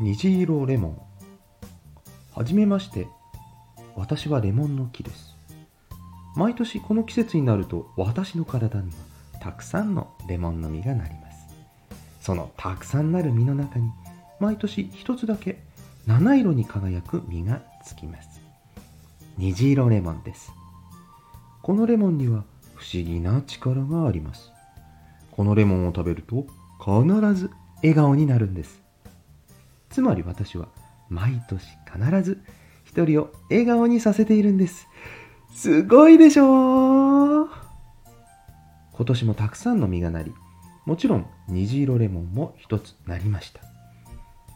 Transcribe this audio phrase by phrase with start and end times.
[0.00, 0.98] 虹色レモン。
[2.34, 3.08] はじめまして。
[3.94, 5.36] 私はレモンの木です。
[6.34, 8.96] 毎年この季節になると私の体には
[9.38, 11.46] たくさんのレモンの実がなります。
[12.22, 13.90] そのたくさんなる実の中に
[14.40, 15.62] 毎年一つだけ
[16.06, 18.40] 七色に輝く実がつきます。
[19.36, 20.52] 虹色レモンです。
[21.62, 22.44] このレモンには
[22.76, 24.50] 不思議な力があります。
[25.30, 26.46] このレモンを食べると
[26.80, 27.50] 必ず
[27.82, 28.81] 笑顔になるんです。
[29.92, 30.66] つまり私は
[31.08, 32.42] 毎年必ず
[32.84, 34.88] 一人を笑顔にさせているんです。
[35.54, 37.62] すごいでしょう。
[38.92, 40.32] 今年もたくさんの実がなり
[40.84, 43.60] もちろん虹色レモンも一つなりました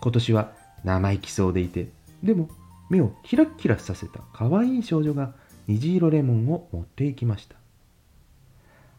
[0.00, 0.52] 今年は
[0.84, 1.88] 生意気そうでいて
[2.22, 2.48] でも
[2.90, 5.34] 目をキラッキラさせた可愛い少女が
[5.66, 7.56] 虹色レモンを持っていきました。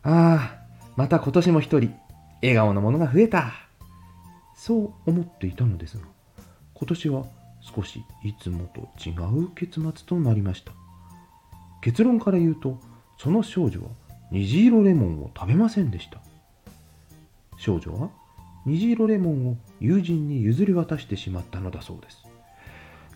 [0.04, 1.94] ああまた今年も一人
[2.41, 3.54] 笑顔のものが増えた。
[4.58, 6.04] そう思っていたのですが。
[6.80, 7.26] 今年は
[7.62, 10.74] 少しいつもと違う結末となりました。
[11.82, 12.80] 結論から言うと
[13.18, 13.88] その少女は
[14.32, 16.20] 虹色レモンを食べませんでした。
[17.58, 18.10] 少女は
[18.68, 22.24] 虹色レモンを友人に譲り渡してしまったのだそうです。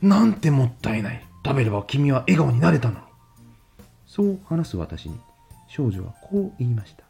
[0.01, 1.23] なんてもったいない。
[1.45, 3.01] 食べれば君は笑顔になれたのに。
[4.07, 5.19] そう話す私に
[5.67, 7.03] 少女はこう言いました。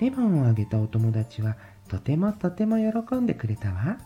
[0.00, 1.56] レモンをあげたお友達は
[1.88, 3.96] とてもとても喜んでくれたわ。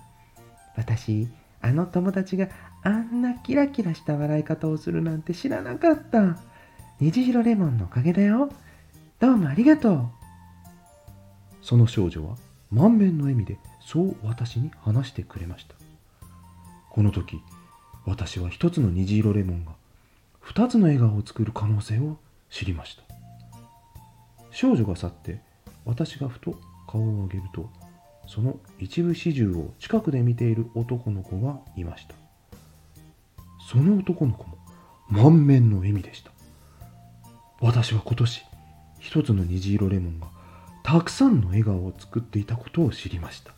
[0.79, 1.29] 私
[1.61, 2.49] あの友達が
[2.85, 6.39] あんなキラキラした笑い方をするなんて知らなかった。
[7.01, 8.49] 虹色レモンのおかげだよ。
[9.19, 10.09] どうもありがとう。
[11.63, 12.37] その少女は
[12.71, 15.75] 満面の笑みでそう私に話してくれました。
[16.91, 17.41] この時
[18.07, 19.73] 私は一つの虹色レモンが
[20.39, 22.19] 二つの笑顔を作る可能性を
[22.51, 23.03] 知りました。
[24.53, 25.41] 少女が去って
[25.85, 26.57] 私がふと
[26.87, 27.69] 顔を上げると
[28.29, 32.15] その一部始終を近くで見ている男の子がいました。
[33.71, 34.59] その男の子も
[35.09, 36.31] 満面の笑みでした。
[37.61, 38.45] 私は今年
[39.01, 40.29] 一つの虹色レモンが
[40.83, 43.53] たくさんの笑顔を作っていたことを知りました。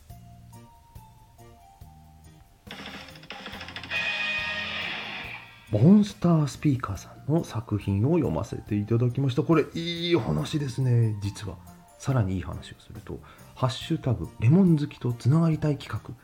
[5.69, 9.43] モンスタースピーカーさんの作品を読ませていただきました。
[9.43, 11.70] これいい話ですね実は。
[12.01, 13.19] さらにいい話をすると
[13.53, 16.15] 「ハッシュタグレモン好きとつながりたい企画」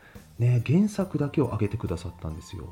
[0.44, 2.68] ね原作だけを上げてくださったんですよ、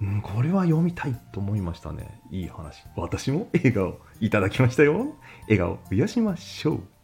[0.00, 2.22] うん、これは読みたいと思いましたね。
[2.30, 2.84] いい話。
[2.96, 5.14] 私も笑顔いただきましたよ。
[5.42, 6.97] 笑顔増やしましょう。